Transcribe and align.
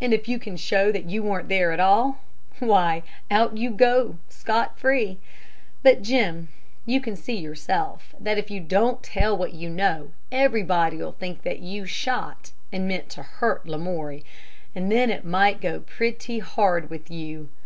And 0.00 0.14
if 0.14 0.26
you 0.26 0.38
can 0.38 0.56
show 0.56 0.90
that 0.90 1.10
you 1.10 1.22
weren't 1.22 1.50
there 1.50 1.70
at 1.70 1.80
all 1.80 2.20
why, 2.60 3.02
out 3.30 3.58
you 3.58 3.68
go, 3.70 4.16
scot 4.26 4.78
free. 4.78 5.18
But, 5.82 6.00
Jim, 6.00 6.48
you 6.86 6.98
can 6.98 7.14
see 7.14 7.36
yourself 7.36 8.14
that 8.18 8.38
if 8.38 8.50
you 8.50 8.58
don't 8.58 9.02
tell 9.02 9.36
what 9.36 9.52
you 9.52 9.68
know, 9.68 10.12
everybody'll 10.32 11.12
think 11.12 11.42
that 11.42 11.58
you 11.58 11.84
shot 11.84 12.52
and 12.72 12.88
meant 12.88 13.10
to 13.10 13.22
hurt 13.22 13.66
Lamoury, 13.66 14.24
and 14.74 14.90
then 14.90 15.10
it 15.10 15.26
might 15.26 15.60
go 15.60 15.80
pretty 15.80 16.38
hard 16.38 16.88
with 16.88 17.10
you. 17.10 17.50